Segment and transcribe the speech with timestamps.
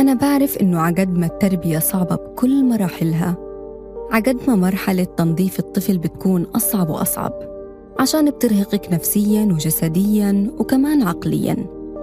[0.00, 3.36] أنا بعرف إنه عقد ما التربية صعبة بكل مراحلها.
[4.10, 7.32] عقد ما مرحلة تنظيف الطفل بتكون أصعب وأصعب
[7.98, 11.56] عشان بترهقك نفسيا وجسديا وكمان عقليا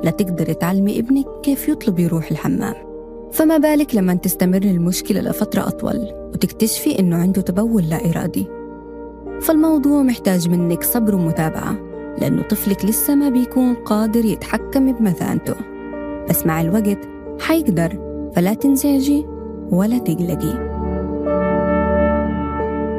[0.04, 2.74] لتقدر تعلمي ابنك كيف يطلب يروح الحمام.
[3.32, 8.48] فما بالك لما تستمر المشكلة لفترة أطول وتكتشفي إنه عنده تبول لا إرادي.
[9.42, 11.78] فالموضوع محتاج منك صبر ومتابعة
[12.22, 15.56] لأنه طفلك لسه ما بيكون قادر يتحكم بمثانته.
[16.30, 18.00] بس مع الوقت حيقدر
[18.36, 19.26] فلا تنزعجي
[19.72, 20.68] ولا تقلقي.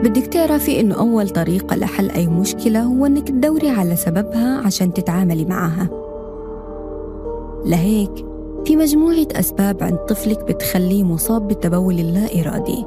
[0.04, 5.44] بدك تعرفي إنه أول طريقة لحل أي مشكلة هو إنك تدوري على سببها عشان تتعاملي
[5.44, 5.88] معها.
[7.66, 8.26] لهيك
[8.64, 12.84] في مجموعة أسباب عند طفلك بتخليه مصاب بالتبول اللا إرادي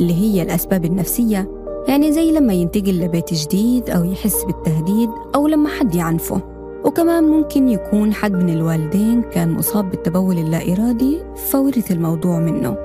[0.00, 1.50] اللي هي الأسباب النفسية
[1.88, 6.40] يعني زي لما ينتقل لبيت جديد أو يحس بالتهديد أو لما حد يعنفه.
[6.84, 12.76] وكمان ممكن يكون حد من الوالدين كان مصاب بالتبول اللا إرادي فورث الموضوع منه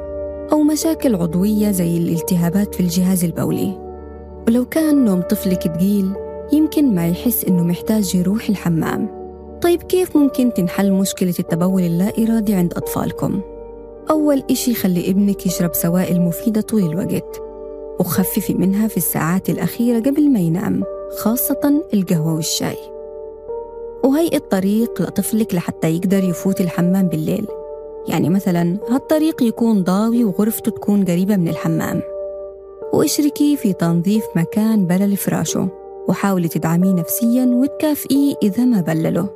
[0.51, 3.77] أو مشاكل عضوية زي الالتهابات في الجهاز البولي.
[4.47, 6.13] ولو كان نوم طفلك تقيل
[6.53, 9.09] يمكن ما يحس إنه محتاج يروح الحمام.
[9.61, 13.41] طيب كيف ممكن تنحل مشكلة التبول اللا إرادي عند أطفالكم؟
[14.09, 17.41] أول إشي خلي ابنك يشرب سوائل مفيدة طول الوقت
[17.99, 20.83] وخففي منها في الساعات الأخيرة قبل ما ينام
[21.17, 22.94] خاصة القهوة والشاي.
[24.05, 27.47] وهيئ الطريق لطفلك لحتى يقدر يفوت الحمام بالليل.
[28.07, 32.01] يعني مثلا هالطريق يكون ضاوي وغرفته تكون قريبة من الحمام.
[32.93, 35.67] واشركي في تنظيف مكان بلل فراشه
[36.07, 39.29] وحاولي تدعميه نفسيا وتكافئيه إذا ما بلله.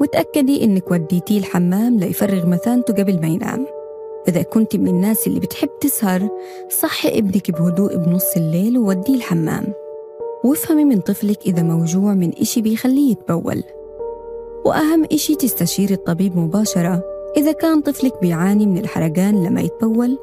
[0.00, 3.66] وتأكدي إنك وديتيه الحمام ليفرغ مثانته قبل ما ينام.
[4.28, 6.28] إذا كنت من الناس اللي بتحب تسهر
[6.68, 9.72] صحي ابنك بهدوء بنص الليل ووديه الحمام.
[10.44, 13.62] وافهمي من طفلك إذا موجوع من إشي بيخليه يتبول.
[14.64, 17.02] وأهم إشي تستشيري الطبيب مباشرة.
[17.36, 20.18] إذا كان طفلك بيعاني من الحرقان لما يتبول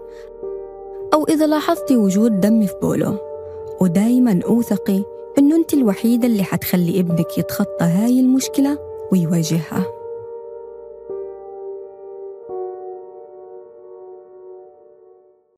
[1.13, 3.19] أو إذا لاحظتي وجود دم في بوله.
[3.81, 5.03] ودايما أوثقي
[5.37, 8.77] إنه أنت الوحيدة اللي حتخلي ابنك يتخطى هاي المشكلة
[9.11, 9.96] ويواجهها.